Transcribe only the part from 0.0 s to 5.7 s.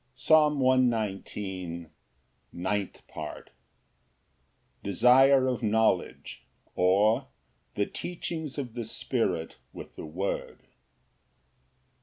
Psalm 119:09. Ninth Part. Desire of